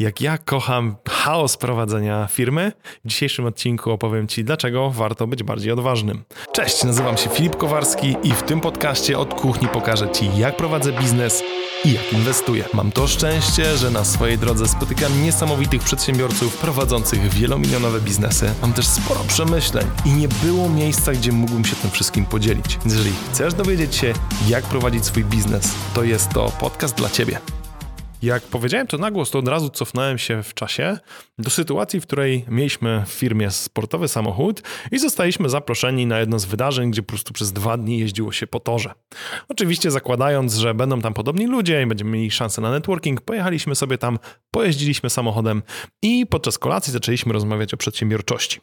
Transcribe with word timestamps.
jak 0.00 0.20
ja 0.20 0.38
kocham 0.38 0.96
chaos 1.08 1.56
prowadzenia 1.56 2.26
firmy. 2.26 2.72
W 3.04 3.08
dzisiejszym 3.08 3.46
odcinku 3.46 3.90
opowiem 3.90 4.28
Ci, 4.28 4.44
dlaczego 4.44 4.90
warto 4.90 5.26
być 5.26 5.42
bardziej 5.42 5.72
odważnym. 5.72 6.24
Cześć, 6.52 6.84
nazywam 6.84 7.16
się 7.16 7.30
Filip 7.30 7.56
Kowarski 7.56 8.16
i 8.22 8.32
w 8.32 8.42
tym 8.42 8.60
podcaście 8.60 9.18
od 9.18 9.34
kuchni 9.34 9.68
pokażę 9.68 10.10
Ci, 10.10 10.30
jak 10.36 10.56
prowadzę 10.56 10.92
biznes 10.92 11.42
i 11.84 11.92
jak 11.92 12.12
inwestuję. 12.12 12.64
Mam 12.74 12.92
to 12.92 13.06
szczęście, 13.06 13.76
że 13.76 13.90
na 13.90 14.04
swojej 14.04 14.38
drodze 14.38 14.68
spotykam 14.68 15.22
niesamowitych 15.22 15.82
przedsiębiorców 15.82 16.56
prowadzących 16.56 17.28
wielomilionowe 17.28 18.00
biznesy. 18.00 18.54
Mam 18.62 18.72
też 18.72 18.86
sporo 18.86 19.20
przemyśleń 19.20 19.86
i 20.04 20.12
nie 20.12 20.28
było 20.28 20.68
miejsca, 20.68 21.12
gdzie 21.12 21.32
mógłbym 21.32 21.64
się 21.64 21.76
tym 21.76 21.90
wszystkim 21.90 22.24
podzielić. 22.26 22.78
Jeżeli 22.84 23.12
chcesz 23.32 23.54
dowiedzieć 23.54 23.96
się, 23.96 24.12
jak 24.48 24.64
prowadzić 24.64 25.04
swój 25.04 25.24
biznes, 25.24 25.74
to 25.94 26.04
jest 26.04 26.30
to 26.30 26.52
podcast 26.60 26.96
dla 26.96 27.10
Ciebie. 27.10 27.59
Jak 28.22 28.42
powiedziałem 28.42 28.86
to 28.86 28.98
na 28.98 29.10
głos, 29.10 29.30
to 29.30 29.38
od 29.38 29.48
razu 29.48 29.68
cofnąłem 29.68 30.18
się 30.18 30.42
w 30.42 30.54
czasie 30.54 30.98
do 31.38 31.50
sytuacji, 31.50 32.00
w 32.00 32.06
której 32.06 32.44
mieliśmy 32.48 33.02
w 33.06 33.10
firmie 33.10 33.50
sportowy 33.50 34.08
samochód 34.08 34.62
i 34.92 34.98
zostaliśmy 34.98 35.48
zaproszeni 35.48 36.06
na 36.06 36.18
jedno 36.18 36.38
z 36.38 36.44
wydarzeń, 36.44 36.90
gdzie 36.90 37.02
po 37.02 37.08
prostu 37.08 37.32
przez 37.32 37.52
dwa 37.52 37.76
dni 37.76 37.98
jeździło 37.98 38.32
się 38.32 38.46
po 38.46 38.60
torze. 38.60 38.92
Oczywiście 39.48 39.90
zakładając, 39.90 40.54
że 40.54 40.74
będą 40.74 41.00
tam 41.00 41.14
podobni 41.14 41.46
ludzie 41.46 41.82
i 41.82 41.86
będziemy 41.86 42.10
mieli 42.10 42.30
szansę 42.30 42.60
na 42.60 42.70
networking, 42.70 43.20
pojechaliśmy 43.20 43.74
sobie 43.74 43.98
tam, 43.98 44.18
pojeździliśmy 44.50 45.10
samochodem 45.10 45.62
i 46.02 46.26
podczas 46.26 46.58
kolacji 46.58 46.92
zaczęliśmy 46.92 47.32
rozmawiać 47.32 47.74
o 47.74 47.76
przedsiębiorczości. 47.76 48.60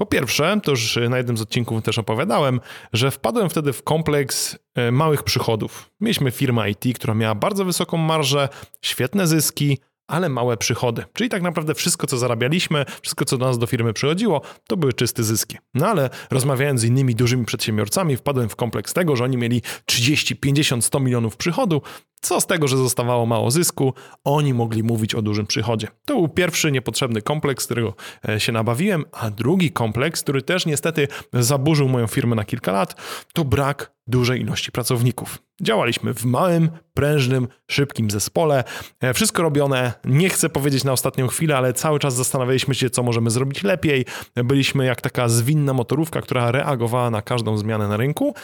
Po 0.00 0.06
pierwsze, 0.06 0.60
to 0.62 0.70
już 0.70 0.98
na 1.10 1.16
jednym 1.16 1.36
z 1.36 1.42
odcinków 1.42 1.82
też 1.82 1.98
opowiadałem, 1.98 2.60
że 2.92 3.10
wpadłem 3.10 3.50
wtedy 3.50 3.72
w 3.72 3.82
kompleks 3.82 4.58
e, 4.74 4.92
małych 4.92 5.22
przychodów. 5.22 5.90
Mieliśmy 6.00 6.30
firmę 6.30 6.70
IT, 6.70 6.84
która 6.94 7.14
miała 7.14 7.34
bardzo 7.34 7.64
wysoką 7.64 7.96
marżę, 7.96 8.48
świetne 8.82 9.26
zyski, 9.26 9.78
ale 10.10 10.28
małe 10.28 10.56
przychody. 10.56 11.04
Czyli 11.12 11.30
tak 11.30 11.42
naprawdę 11.42 11.74
wszystko, 11.74 12.06
co 12.06 12.18
zarabialiśmy, 12.18 12.84
wszystko, 13.02 13.24
co 13.24 13.38
do 13.38 13.46
nas 13.46 13.58
do 13.58 13.66
firmy 13.66 13.92
przychodziło, 13.92 14.40
to 14.68 14.76
były 14.76 14.92
czyste 14.92 15.24
zyski. 15.24 15.58
No 15.74 15.86
ale 15.86 16.10
rozmawiając 16.30 16.80
z 16.80 16.84
innymi 16.84 17.14
dużymi 17.14 17.44
przedsiębiorcami, 17.44 18.16
wpadłem 18.16 18.48
w 18.48 18.56
kompleks 18.56 18.92
tego, 18.92 19.16
że 19.16 19.24
oni 19.24 19.36
mieli 19.36 19.62
30, 19.86 20.36
50, 20.36 20.84
100 20.84 21.00
milionów 21.00 21.36
przychodu. 21.36 21.82
Co 22.20 22.40
z 22.40 22.46
tego, 22.46 22.68
że 22.68 22.76
zostawało 22.76 23.26
mało 23.26 23.50
zysku, 23.50 23.94
oni 24.24 24.54
mogli 24.54 24.82
mówić 24.82 25.14
o 25.14 25.22
dużym 25.22 25.46
przychodzie. 25.46 25.88
To 26.04 26.14
był 26.14 26.28
pierwszy 26.28 26.72
niepotrzebny 26.72 27.22
kompleks, 27.22 27.64
którego 27.64 27.94
e, 28.28 28.40
się 28.40 28.52
nabawiłem, 28.52 29.04
a 29.12 29.30
drugi 29.30 29.70
kompleks, 29.70 30.22
który 30.22 30.42
też 30.42 30.66
niestety 30.66 31.08
zaburzył 31.32 31.88
moją 31.88 32.06
firmę 32.06 32.36
na 32.36 32.44
kilka 32.44 32.72
lat, 32.72 32.94
to 33.32 33.44
brak 33.44 33.92
dużej 34.06 34.40
ilości 34.40 34.72
pracowników. 34.72 35.38
Działaliśmy 35.60 36.14
w 36.14 36.24
małym, 36.24 36.70
prężnym, 36.94 37.48
szybkim 37.70 38.10
zespole. 38.10 38.64
E, 39.00 39.14
wszystko 39.14 39.42
robione, 39.42 39.92
nie 40.04 40.28
chcę 40.28 40.48
powiedzieć 40.48 40.84
na 40.84 40.92
ostatnią 40.92 41.26
chwilę, 41.26 41.56
ale 41.56 41.72
cały 41.72 41.98
czas 41.98 42.14
zastanawialiśmy 42.14 42.74
się, 42.74 42.90
co 42.90 43.02
możemy 43.02 43.30
zrobić 43.30 43.62
lepiej. 43.62 44.04
Byliśmy 44.44 44.84
jak 44.84 45.00
taka 45.00 45.28
zwinna 45.28 45.72
motorówka, 45.72 46.20
która 46.20 46.52
reagowała 46.52 47.10
na 47.10 47.22
każdą 47.22 47.56
zmianę 47.56 47.88
na 47.88 47.96
rynku. 47.96 48.34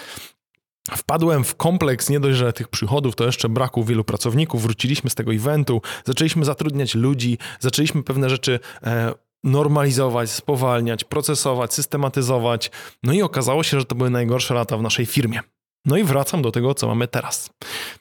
Wpadłem 0.90 1.44
w 1.44 1.56
kompleks 1.56 2.10
nie 2.10 2.20
dość, 2.20 2.38
że 2.38 2.52
tych 2.52 2.68
przychodów, 2.68 3.16
to 3.16 3.26
jeszcze 3.26 3.48
braku 3.48 3.84
wielu 3.84 4.04
pracowników. 4.04 4.62
Wróciliśmy 4.62 5.10
z 5.10 5.14
tego 5.14 5.34
eventu, 5.34 5.82
zaczęliśmy 6.04 6.44
zatrudniać 6.44 6.94
ludzi, 6.94 7.38
zaczęliśmy 7.60 8.02
pewne 8.02 8.30
rzeczy 8.30 8.60
e, 8.82 9.12
normalizować, 9.44 10.30
spowalniać, 10.30 11.04
procesować, 11.04 11.74
systematyzować. 11.74 12.70
No 13.02 13.12
i 13.12 13.22
okazało 13.22 13.62
się, 13.62 13.78
że 13.80 13.86
to 13.86 13.94
były 13.94 14.10
najgorsze 14.10 14.54
lata 14.54 14.76
w 14.76 14.82
naszej 14.82 15.06
firmie. 15.06 15.40
No 15.86 15.96
i 15.96 16.04
wracam 16.04 16.42
do 16.42 16.52
tego, 16.52 16.74
co 16.74 16.86
mamy 16.86 17.08
teraz. 17.08 17.50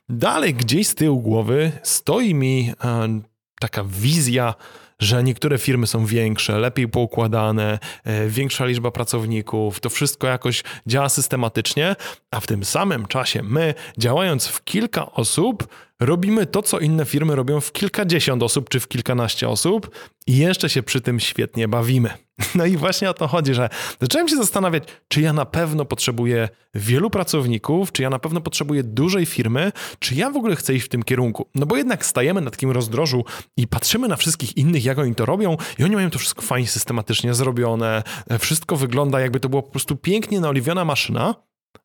Dalej 0.10 0.54
gdzieś 0.54 0.88
z 0.88 0.96
tyłu 0.96 1.22
głowy 1.22 1.72
stoi 1.84 2.34
mi 2.34 2.72
e, 2.84 3.22
taka 3.60 3.84
wizja, 3.84 4.54
że 5.00 5.24
niektóre 5.24 5.58
firmy 5.58 5.88
są 5.88 6.06
większe, 6.06 6.60
lepiej 6.60 6.88
poukładane, 6.88 7.80
e, 8.04 8.28
większa 8.28 8.66
liczba 8.66 8.92
pracowników, 8.92 9.80
to 9.80 9.90
wszystko 9.90 10.28
jakoś 10.28 10.64
działa 10.88 11.10
systematycznie, 11.10 11.96
a 12.32 12.40
w 12.40 12.48
tym 12.48 12.66
samym 12.66 13.06
czasie 13.06 13.44
my, 13.44 13.74
działając 13.98 14.48
w 14.48 14.64
kilka 14.64 15.12
osób, 15.12 15.68
robimy 16.00 16.46
to, 16.46 16.62
co 16.62 16.80
inne 16.80 17.06
firmy 17.06 17.36
robią 17.36 17.62
w 17.62 17.72
kilkadziesiąt 17.72 18.44
osób 18.44 18.70
czy 18.70 18.80
w 18.80 18.88
kilkanaście 18.88 19.50
osób 19.50 19.90
i 20.28 20.38
jeszcze 20.38 20.70
się 20.70 20.84
przy 20.84 21.02
tym 21.02 21.20
świetnie 21.20 21.68
bawimy. 21.68 22.25
No 22.56 22.66
i 22.66 22.78
właśnie 22.78 23.10
o 23.10 23.14
to 23.14 23.28
chodzi, 23.28 23.54
że 23.54 23.70
zacząłem 24.02 24.28
się 24.28 24.36
zastanawiać, 24.36 24.84
czy 25.08 25.22
ja 25.22 25.34
na 25.34 25.46
pewno 25.46 25.86
potrzebuję 25.86 26.50
wielu 26.74 27.10
pracowników, 27.10 27.92
czy 27.92 28.02
ja 28.02 28.10
na 28.10 28.20
pewno 28.20 28.42
potrzebuję 28.42 28.84
dużej 28.84 29.26
firmy, 29.26 29.72
czy 30.00 30.16
ja 30.16 30.30
w 30.30 30.38
ogóle 30.38 30.56
chcę 30.56 30.74
iść 30.74 30.86
w 30.86 30.90
tym 30.90 31.04
kierunku. 31.04 31.48
No 31.56 31.66
bo 31.66 31.78
jednak 31.78 32.06
stajemy 32.06 32.42
na 32.42 32.52
takim 32.52 32.72
rozdrożu 32.72 33.26
i 33.58 33.68
patrzymy 33.68 34.08
na 34.08 34.16
wszystkich 34.16 34.58
innych, 34.58 34.86
jak 34.86 35.00
oni 35.00 35.16
to 35.16 35.26
robią 35.26 35.58
i 35.80 35.84
oni 35.84 35.96
mają 35.96 36.10
to 36.10 36.20
wszystko 36.20 36.42
fajnie 36.42 36.68
systematycznie 36.68 37.34
zrobione, 37.34 38.04
wszystko 38.40 38.76
wygląda 38.76 39.20
jakby 39.20 39.40
to 39.40 39.50
była 39.50 39.62
po 39.62 39.72
prostu 39.72 39.96
pięknie 39.96 40.40
naoliwiona 40.40 40.86
maszyna, 40.86 41.36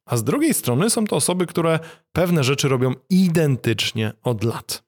a 0.06 0.16
z 0.16 0.24
drugiej 0.24 0.54
strony 0.54 0.90
są 0.90 1.04
to 1.04 1.16
osoby, 1.16 1.46
które 1.46 1.78
pewne 2.12 2.44
rzeczy 2.44 2.68
robią 2.68 2.92
identycznie 3.10 4.12
od 4.22 4.44
lat. 4.44 4.82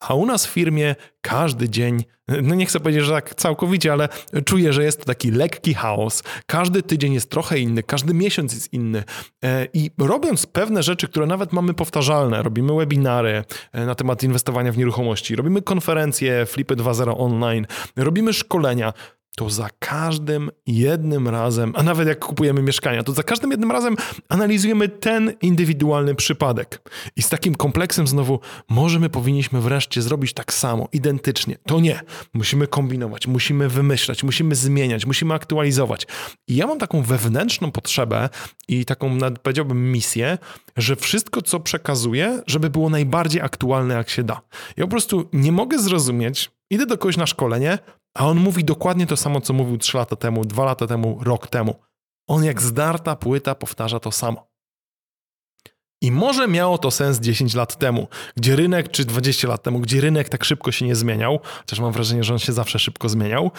A 0.00 0.14
u 0.14 0.26
nas 0.26 0.46
w 0.46 0.50
firmie 0.50 0.94
każdy 1.20 1.68
dzień, 1.68 2.04
no 2.42 2.54
nie 2.54 2.66
chcę 2.66 2.80
powiedzieć, 2.80 3.04
że 3.04 3.12
tak 3.12 3.34
całkowicie, 3.34 3.92
ale 3.92 4.08
czuję, 4.44 4.72
że 4.72 4.84
jest 4.84 4.98
to 4.98 5.04
taki 5.04 5.30
lekki 5.30 5.74
chaos. 5.74 6.22
Każdy 6.46 6.82
tydzień 6.82 7.14
jest 7.14 7.30
trochę 7.30 7.58
inny, 7.58 7.82
każdy 7.82 8.14
miesiąc 8.14 8.54
jest 8.54 8.72
inny. 8.72 9.04
E, 9.44 9.66
I 9.72 9.90
robiąc 9.98 10.46
pewne 10.46 10.82
rzeczy, 10.82 11.08
które 11.08 11.26
nawet 11.26 11.52
mamy 11.52 11.74
powtarzalne, 11.74 12.42
robimy 12.42 12.76
webinary 12.76 13.44
e, 13.72 13.86
na 13.86 13.94
temat 13.94 14.22
inwestowania 14.22 14.72
w 14.72 14.78
nieruchomości, 14.78 15.36
robimy 15.36 15.62
konferencje 15.62 16.46
Flipy 16.46 16.76
2.0 16.76 17.14
online, 17.18 17.66
robimy 17.96 18.32
szkolenia 18.32 18.92
to 19.38 19.50
za 19.50 19.68
każdym 19.78 20.50
jednym 20.66 21.28
razem, 21.28 21.72
a 21.76 21.82
nawet 21.82 22.08
jak 22.08 22.18
kupujemy 22.18 22.62
mieszkania, 22.62 23.02
to 23.02 23.12
za 23.12 23.22
każdym 23.22 23.50
jednym 23.50 23.70
razem 23.70 23.96
analizujemy 24.28 24.88
ten 24.88 25.32
indywidualny 25.42 26.14
przypadek. 26.14 26.90
I 27.16 27.22
z 27.22 27.28
takim 27.28 27.54
kompleksem 27.54 28.06
znowu, 28.06 28.40
może 28.68 28.98
my 28.98 29.08
powinniśmy 29.08 29.60
wreszcie 29.60 30.02
zrobić 30.02 30.32
tak 30.32 30.52
samo, 30.52 30.88
identycznie. 30.92 31.56
To 31.66 31.80
nie. 31.80 32.00
Musimy 32.34 32.66
kombinować, 32.66 33.26
musimy 33.26 33.68
wymyślać, 33.68 34.22
musimy 34.22 34.54
zmieniać, 34.54 35.06
musimy 35.06 35.34
aktualizować. 35.34 36.06
I 36.48 36.56
ja 36.56 36.66
mam 36.66 36.78
taką 36.78 37.02
wewnętrzną 37.02 37.70
potrzebę 37.70 38.28
i 38.68 38.84
taką, 38.84 39.18
powiedziałbym, 39.42 39.92
misję, 39.92 40.38
że 40.76 40.96
wszystko, 40.96 41.42
co 41.42 41.60
przekazuję, 41.60 42.42
żeby 42.46 42.70
było 42.70 42.90
najbardziej 42.90 43.42
aktualne, 43.42 43.94
jak 43.94 44.10
się 44.10 44.22
da. 44.22 44.40
Ja 44.76 44.84
po 44.84 44.90
prostu 44.90 45.28
nie 45.32 45.52
mogę 45.52 45.78
zrozumieć, 45.78 46.50
idę 46.70 46.86
do 46.86 46.98
kogoś 46.98 47.16
na 47.16 47.26
szkolenie, 47.26 47.78
a 48.18 48.26
on 48.26 48.38
mówi 48.38 48.64
dokładnie 48.64 49.06
to 49.06 49.16
samo, 49.16 49.40
co 49.40 49.52
mówił 49.52 49.78
3 49.78 49.96
lata 49.96 50.16
temu, 50.16 50.44
2 50.44 50.64
lata 50.64 50.86
temu, 50.86 51.18
rok 51.22 51.46
temu. 51.46 51.74
On 52.28 52.44
jak 52.44 52.62
zdarta 52.62 53.16
płyta 53.16 53.54
powtarza 53.54 54.00
to 54.00 54.12
samo. 54.12 54.48
I 56.02 56.12
może 56.12 56.48
miało 56.48 56.78
to 56.78 56.90
sens 56.90 57.20
10 57.20 57.54
lat 57.54 57.78
temu, 57.78 58.08
gdzie 58.36 58.56
rynek, 58.56 58.90
czy 58.90 59.04
20 59.04 59.48
lat 59.48 59.62
temu, 59.62 59.80
gdzie 59.80 60.00
rynek 60.00 60.28
tak 60.28 60.44
szybko 60.44 60.72
się 60.72 60.86
nie 60.86 60.96
zmieniał, 60.96 61.40
chociaż 61.42 61.80
mam 61.80 61.92
wrażenie, 61.92 62.24
że 62.24 62.32
on 62.32 62.38
się 62.38 62.52
zawsze 62.52 62.78
szybko 62.78 63.08
zmieniał, 63.08 63.50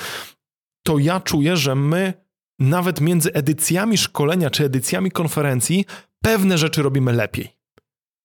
to 0.84 0.98
ja 0.98 1.20
czuję, 1.20 1.58
że 1.58 1.76
my 1.76 2.14
nawet 2.60 3.02
między 3.02 3.34
edycjami 3.34 3.98
szkolenia 3.98 4.50
czy 4.50 4.66
edycjami 4.66 5.12
konferencji 5.12 5.86
pewne 6.24 6.58
rzeczy 6.58 6.82
robimy 6.82 7.14
lepiej. 7.14 7.58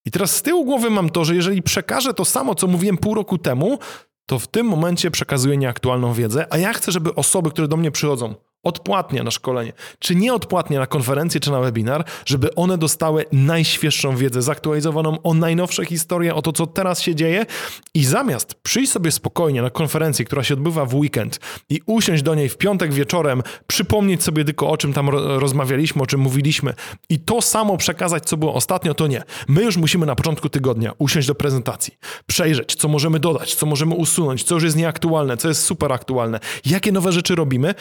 I 0.07 0.11
teraz 0.11 0.37
z 0.37 0.43
tyłu 0.43 0.65
głowy 0.65 0.91
mam 0.91 1.11
to, 1.11 1.25
że 1.25 1.35
jeżeli 1.35 1.63
przekażę 1.63 2.15
to 2.15 2.25
samo, 2.25 2.55
co 2.55 2.67
mówiłem 2.67 2.99
pół 2.99 3.15
roku 3.15 3.39
temu, 3.39 3.79
to 4.27 4.39
w 4.39 4.47
tym 4.47 4.67
momencie 4.67 5.11
przekazuję 5.11 5.57
nieaktualną 5.57 6.13
wiedzę, 6.13 6.47
a 6.51 6.59
ja 6.59 6.73
chcę, 6.73 6.93
żeby 6.93 7.15
osoby, 7.15 7.51
które 7.51 7.69
do 7.69 7.77
mnie 7.77 7.91
przychodzą, 7.91 8.35
odpłatnie 8.65 9.23
na 9.23 9.31
szkolenie, 9.31 9.73
czy 9.99 10.15
nieodpłatnie 10.15 10.79
na 10.79 10.87
konferencję, 10.87 11.41
czy 11.41 11.51
na 11.51 11.61
webinar, 11.61 12.05
żeby 12.27 12.55
one 12.55 12.79
dostały 12.79 13.25
najświeższą 13.33 14.17
wiedzę, 14.17 14.43
zaktualizowaną 14.43 15.23
o 15.23 15.35
najnowsze 15.35 15.85
historie, 15.85 16.35
o 16.35 16.43
to, 16.43 16.53
co 16.53 16.67
teraz 16.67 17.01
się 17.01 17.15
dzieje 17.15 17.47
i 17.95 18.05
zamiast 18.05 18.55
przyjść 18.55 18.93
sobie 18.93 19.11
spokojnie 19.11 19.63
na 19.63 19.71
konferencję, 19.71 20.25
która 20.25 20.45
się 20.45 20.55
odbywa 20.55 20.85
w 20.85 20.95
weekend 20.95 21.41
i 21.69 21.81
usiąść 21.87 22.23
do 22.23 22.35
niej 22.35 22.49
w 22.49 22.57
piątek 22.57 22.93
wieczorem, 22.93 23.43
przypomnieć 23.67 24.23
sobie 24.23 24.45
tylko 24.45 24.71
o 24.71 24.77
czym 24.77 24.93
tam 24.93 25.09
rozmawialiśmy, 25.39 26.03
o 26.03 26.07
czym 26.07 26.21
mówiliśmy 26.21 26.75
i 27.09 27.21
to 27.21 27.43
samo 27.43 27.77
przekazać, 27.77 28.25
co 28.25 28.37
było 28.37 28.55
ostatnio, 28.55 28.95
to 28.95 29.07
nie. 29.07 29.23
My 29.49 29.63
już 29.63 29.77
musimy 29.77 30.07
na 30.07 30.15
początku 30.15 30.49
tygodnia 30.49 30.93
usiąść 30.99 31.29
do 31.29 31.35
prezentacji, 31.35 31.95
przejrzeć, 32.27 32.75
co 32.75 32.89
możemy 32.89 33.21
dodać, 33.21 33.55
co 33.55 33.67
możemy 33.67 33.95
usunąć, 33.95 34.45
co 34.45 34.55
już 34.55 34.65
jest 34.65 34.77
nieaktualne, 34.77 35.37
co 35.37 35.49
jest 35.49 35.63
super 35.63 35.93
aktualne, 35.93 36.41
jakie 36.67 36.93
nowe 36.93 37.13
rzeczy 37.13 37.35
robimy 37.35 37.75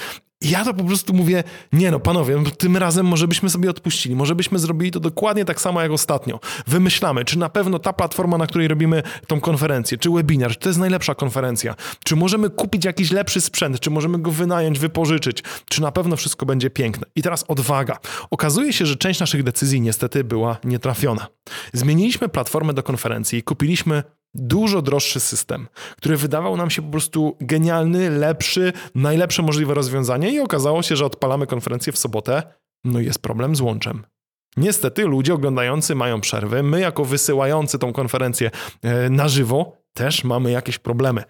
ja 0.43 0.65
to 0.65 0.73
po 0.73 0.83
prostu 0.83 1.13
mówię, 1.13 1.43
nie 1.73 1.91
no, 1.91 1.99
panowie, 1.99 2.35
no, 2.35 2.51
tym 2.51 2.77
razem 2.77 3.05
może 3.05 3.27
byśmy 3.27 3.49
sobie 3.49 3.69
odpuścili, 3.69 4.15
może 4.15 4.35
byśmy 4.35 4.59
zrobili 4.59 4.91
to 4.91 4.99
dokładnie 4.99 5.45
tak 5.45 5.61
samo 5.61 5.81
jak 5.81 5.91
ostatnio. 5.91 6.39
Wymyślamy, 6.67 7.25
czy 7.25 7.39
na 7.39 7.49
pewno 7.49 7.79
ta 7.79 7.93
platforma, 7.93 8.37
na 8.37 8.47
której 8.47 8.67
robimy 8.67 9.03
tą 9.27 9.41
konferencję, 9.41 9.97
czy 9.97 10.09
webinar, 10.09 10.51
czy 10.51 10.59
to 10.59 10.69
jest 10.69 10.79
najlepsza 10.79 11.15
konferencja, 11.15 11.75
czy 12.03 12.15
możemy 12.15 12.49
kupić 12.49 12.85
jakiś 12.85 13.11
lepszy 13.11 13.41
sprzęt, 13.41 13.79
czy 13.79 13.89
możemy 13.89 14.19
go 14.19 14.31
wynająć, 14.31 14.79
wypożyczyć, 14.79 15.43
czy 15.69 15.81
na 15.81 15.91
pewno 15.91 16.15
wszystko 16.15 16.45
będzie 16.45 16.69
piękne. 16.69 17.07
I 17.15 17.21
teraz 17.21 17.45
odwaga. 17.47 17.97
Okazuje 18.31 18.73
się, 18.73 18.85
że 18.85 18.95
część 18.95 19.19
naszych 19.19 19.43
decyzji 19.43 19.81
niestety 19.81 20.23
była 20.23 20.57
nietrafiona. 20.63 21.27
Zmieniliśmy 21.73 22.29
platformę 22.29 22.73
do 22.73 22.83
konferencji, 22.83 23.43
kupiliśmy 23.43 24.03
dużo 24.35 24.81
droższy 24.81 25.19
system, 25.19 25.67
który 25.97 26.17
wydawał 26.17 26.57
nam 26.57 26.69
się 26.69 26.81
po 26.81 26.91
prostu 26.91 27.37
genialny, 27.41 28.09
lepszy, 28.09 28.73
najlepsze 28.95 29.41
możliwe 29.41 29.73
rozwiązanie 29.73 30.31
i 30.31 30.39
okazało 30.39 30.81
się, 30.81 30.95
że 30.95 31.05
odpalamy 31.05 31.47
konferencję 31.47 31.93
w 31.93 31.97
sobotę, 31.97 32.43
no 32.83 32.99
jest 32.99 33.19
problem 33.19 33.55
z 33.55 33.61
łączem. 33.61 34.03
Niestety 34.57 35.05
ludzie 35.05 35.33
oglądający 35.33 35.95
mają 35.95 36.21
przerwy, 36.21 36.63
my 36.63 36.79
jako 36.79 37.05
wysyłający 37.05 37.79
tą 37.79 37.93
konferencję 37.93 38.51
e, 38.81 39.09
na 39.09 39.27
żywo 39.27 39.77
też 39.93 40.23
mamy 40.23 40.51
jakieś 40.51 40.79
problemy. 40.79 41.23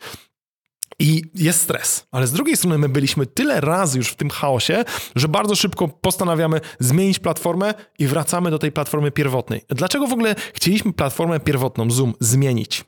I 0.99 1.21
jest 1.35 1.61
stres. 1.61 2.07
Ale 2.11 2.27
z 2.27 2.31
drugiej 2.31 2.57
strony 2.57 2.77
my 2.77 2.89
byliśmy 2.89 3.25
tyle 3.25 3.61
razy 3.61 3.97
już 3.97 4.09
w 4.09 4.15
tym 4.15 4.29
chaosie, 4.29 4.85
że 5.15 5.27
bardzo 5.27 5.55
szybko 5.55 5.87
postanawiamy 5.87 6.61
zmienić 6.79 7.19
platformę 7.19 7.73
i 7.99 8.07
wracamy 8.07 8.51
do 8.51 8.59
tej 8.59 8.71
platformy 8.71 9.11
pierwotnej. 9.11 9.61
Dlaczego 9.69 10.07
w 10.07 10.13
ogóle 10.13 10.35
chcieliśmy 10.53 10.93
platformę 10.93 11.39
pierwotną 11.39 11.91
Zoom 11.91 12.13
zmienić? 12.19 12.85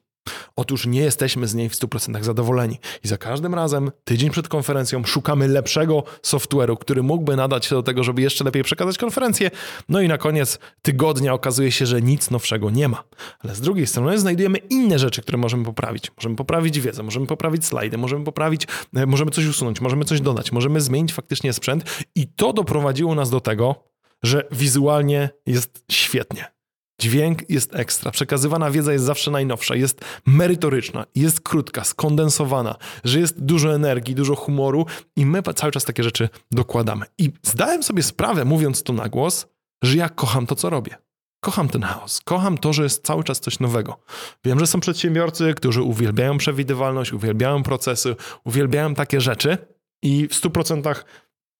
Otóż 0.55 0.85
nie 0.85 0.99
jesteśmy 1.01 1.47
z 1.47 1.53
niej 1.53 1.69
w 1.69 1.73
100% 1.73 2.23
zadowoleni. 2.23 2.79
I 3.03 3.07
za 3.07 3.17
każdym 3.17 3.53
razem, 3.53 3.91
tydzień 4.03 4.29
przed 4.29 4.47
konferencją, 4.47 5.03
szukamy 5.03 5.47
lepszego 5.47 6.03
software'u, 6.23 6.77
który 6.77 7.03
mógłby 7.03 7.35
nadać 7.35 7.65
się 7.65 7.75
do 7.75 7.83
tego, 7.83 8.03
żeby 8.03 8.21
jeszcze 8.21 8.43
lepiej 8.43 8.63
przekazać 8.63 8.97
konferencję. 8.97 9.51
No 9.89 10.01
i 10.01 10.07
na 10.07 10.17
koniec 10.17 10.59
tygodnia 10.81 11.33
okazuje 11.33 11.71
się, 11.71 11.85
że 11.85 12.01
nic 12.01 12.31
nowszego 12.31 12.69
nie 12.69 12.87
ma. 12.87 13.03
Ale 13.39 13.55
z 13.55 13.61
drugiej 13.61 13.87
strony 13.87 14.19
znajdujemy 14.19 14.57
inne 14.57 14.99
rzeczy, 14.99 15.21
które 15.21 15.37
możemy 15.37 15.65
poprawić. 15.65 16.11
Możemy 16.17 16.35
poprawić 16.35 16.79
wiedzę, 16.79 17.03
możemy 17.03 17.27
poprawić 17.27 17.65
slajdy, 17.65 17.97
możemy 17.97 18.25
poprawić, 18.25 18.67
e, 18.95 19.05
możemy 19.05 19.31
coś 19.31 19.45
usunąć, 19.45 19.81
możemy 19.81 20.05
coś 20.05 20.21
dodać, 20.21 20.51
możemy 20.51 20.81
zmienić 20.81 21.13
faktycznie 21.13 21.53
sprzęt. 21.53 22.05
I 22.15 22.27
to 22.27 22.53
doprowadziło 22.53 23.15
nas 23.15 23.29
do 23.29 23.41
tego, 23.41 23.75
że 24.23 24.47
wizualnie 24.51 25.29
jest 25.45 25.83
świetnie. 25.91 26.54
Dźwięk 27.01 27.49
jest 27.49 27.75
ekstra, 27.75 28.11
przekazywana 28.11 28.71
wiedza 28.71 28.93
jest 28.93 29.05
zawsze 29.05 29.31
najnowsza, 29.31 29.75
jest 29.75 30.05
merytoryczna, 30.25 31.05
jest 31.15 31.41
krótka, 31.41 31.83
skondensowana, 31.83 32.75
że 33.03 33.19
jest 33.19 33.41
dużo 33.41 33.75
energii, 33.75 34.15
dużo 34.15 34.35
humoru 34.35 34.85
i 35.15 35.25
my 35.25 35.41
cały 35.55 35.71
czas 35.71 35.85
takie 35.85 36.03
rzeczy 36.03 36.29
dokładamy. 36.51 37.05
I 37.17 37.31
zdałem 37.43 37.83
sobie 37.83 38.03
sprawę, 38.03 38.45
mówiąc 38.45 38.83
to 38.83 38.93
na 38.93 39.09
głos, 39.09 39.47
że 39.83 39.97
ja 39.97 40.09
kocham 40.09 40.45
to, 40.45 40.55
co 40.55 40.69
robię. 40.69 40.95
Kocham 41.39 41.69
ten 41.69 41.81
chaos, 41.81 42.21
kocham 42.21 42.57
to, 42.57 42.73
że 42.73 42.83
jest 42.83 43.05
cały 43.05 43.23
czas 43.23 43.39
coś 43.39 43.59
nowego. 43.59 43.97
Wiem, 44.45 44.59
że 44.59 44.67
są 44.67 44.79
przedsiębiorcy, 44.79 45.53
którzy 45.53 45.81
uwielbiają 45.81 46.37
przewidywalność, 46.37 47.13
uwielbiają 47.13 47.63
procesy, 47.63 48.15
uwielbiają 48.43 48.93
takie 48.93 49.21
rzeczy 49.21 49.57
i 50.03 50.27
w 50.27 50.33
100% 50.33 50.95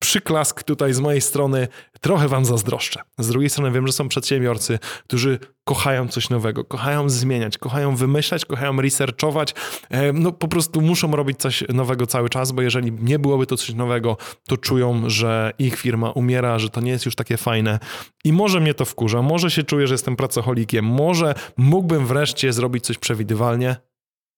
przyklask 0.06 0.62
tutaj 0.62 0.92
z 0.92 1.00
mojej 1.00 1.20
strony, 1.20 1.68
trochę 2.00 2.28
wam 2.28 2.44
zazdroszczę. 2.44 3.00
Z 3.18 3.28
drugiej 3.28 3.50
strony 3.50 3.70
wiem, 3.70 3.86
że 3.86 3.92
są 3.92 4.08
przedsiębiorcy, 4.08 4.78
którzy 5.04 5.38
kochają 5.64 6.08
coś 6.08 6.30
nowego, 6.30 6.64
kochają 6.64 7.08
zmieniać, 7.08 7.58
kochają 7.58 7.96
wymyślać, 7.96 8.44
kochają 8.44 8.80
researchować, 8.80 9.54
e, 9.90 10.12
no 10.12 10.32
po 10.32 10.48
prostu 10.48 10.80
muszą 10.80 11.10
robić 11.10 11.38
coś 11.38 11.64
nowego 11.68 12.06
cały 12.06 12.28
czas, 12.28 12.52
bo 12.52 12.62
jeżeli 12.62 12.92
nie 12.92 13.18
byłoby 13.18 13.46
to 13.46 13.56
coś 13.56 13.74
nowego, 13.74 14.16
to 14.48 14.56
czują, 14.56 15.10
że 15.10 15.52
ich 15.58 15.76
firma 15.78 16.10
umiera, 16.10 16.58
że 16.58 16.70
to 16.70 16.80
nie 16.80 16.90
jest 16.90 17.06
już 17.06 17.14
takie 17.14 17.36
fajne. 17.36 17.78
I 18.24 18.32
może 18.32 18.60
mnie 18.60 18.74
to 18.74 18.84
wkurza, 18.84 19.22
może 19.22 19.50
się 19.50 19.62
czuję, 19.62 19.86
że 19.86 19.94
jestem 19.94 20.16
pracocholikiem, 20.16 20.84
może 20.84 21.34
mógłbym 21.56 22.06
wreszcie 22.06 22.52
zrobić 22.52 22.84
coś 22.84 22.98
przewidywalnie, 22.98 23.76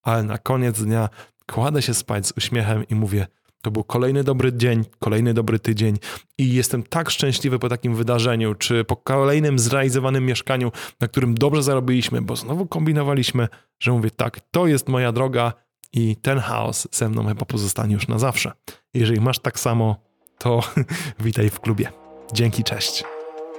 ale 0.02 0.22
na 0.22 0.38
koniec 0.38 0.82
dnia 0.82 1.08
kładę 1.46 1.82
się 1.82 1.94
spać 1.94 2.26
z 2.26 2.32
uśmiechem 2.36 2.88
i 2.88 2.94
mówię, 2.94 3.26
to 3.68 3.72
był 3.72 3.84
kolejny 3.84 4.24
dobry 4.24 4.52
dzień, 4.52 4.84
kolejny 4.98 5.34
dobry 5.34 5.58
tydzień 5.58 5.98
i 6.38 6.52
jestem 6.52 6.82
tak 6.82 7.10
szczęśliwy 7.10 7.58
po 7.58 7.68
takim 7.68 7.94
wydarzeniu, 7.94 8.54
czy 8.54 8.84
po 8.84 8.96
kolejnym 8.96 9.58
zrealizowanym 9.58 10.26
mieszkaniu, 10.26 10.72
na 11.00 11.08
którym 11.08 11.34
dobrze 11.34 11.62
zarobiliśmy, 11.62 12.22
bo 12.22 12.36
znowu 12.36 12.66
kombinowaliśmy, 12.66 13.48
że 13.80 13.92
mówię 13.92 14.10
tak, 14.10 14.40
to 14.50 14.66
jest 14.66 14.88
moja 14.88 15.12
droga 15.12 15.52
i 15.92 16.16
ten 16.16 16.38
chaos 16.38 16.88
ze 16.92 17.08
mną 17.08 17.26
chyba 17.26 17.44
pozostanie 17.44 17.94
już 17.94 18.08
na 18.08 18.18
zawsze. 18.18 18.52
Jeżeli 18.94 19.20
masz 19.20 19.38
tak 19.38 19.60
samo, 19.60 19.96
to 20.38 20.60
witaj 21.20 21.50
w 21.50 21.60
klubie. 21.60 21.92
Dzięki, 22.32 22.64
cześć. 22.64 23.04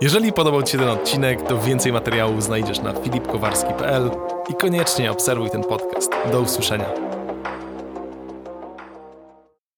Jeżeli 0.01 0.33
podobał 0.33 0.63
Ci 0.63 0.71
się 0.71 0.77
ten 0.77 0.89
odcinek, 0.89 1.41
to 1.41 1.61
więcej 1.61 1.94
materiałów 1.94 2.44
znajdziesz 2.44 2.79
na 2.79 2.94
filipkowarski.pl 2.94 4.11
i 4.50 4.53
koniecznie 4.53 5.11
obserwuj 5.11 5.50
ten 5.50 5.63
podcast. 5.63 6.11
Do 6.31 6.41
usłyszenia. 6.41 7.08